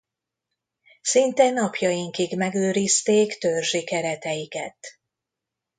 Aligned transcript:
Szinte 1.01 1.49
napjainkig 1.49 2.37
megőrizték 2.37 3.37
törzsi 3.37 3.83
kereteiket. 3.83 4.77